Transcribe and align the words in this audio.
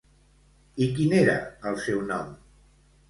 I 0.85 0.87
quin 0.95 1.13
era 1.19 1.35
el 1.73 1.79
seu 1.85 2.01
nom? 2.09 2.33